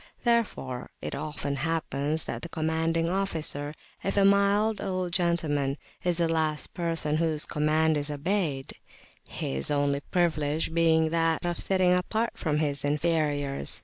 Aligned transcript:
Therefore 0.23 0.89
it 0.99 1.13
often 1.13 1.57
happens 1.57 2.25
that 2.25 2.41
the 2.41 2.49
commanding 2.49 3.07
officer, 3.07 3.71
[p.213] 4.01 4.09
if 4.09 4.17
a 4.17 4.25
mild 4.25 4.81
old 4.81 5.13
gentleman, 5.13 5.77
is 6.03 6.17
the 6.17 6.27
last 6.27 6.73
person 6.73 7.17
whose 7.17 7.45
command 7.45 7.95
is 7.97 8.09
obeyed, 8.09 8.73
his 9.23 9.69
only 9.69 9.99
privilege 9.99 10.73
being 10.73 11.11
that 11.11 11.45
of 11.45 11.59
sitting 11.59 11.93
apart 11.93 12.31
from 12.35 12.57
his 12.57 12.83
inferiors. 12.83 13.79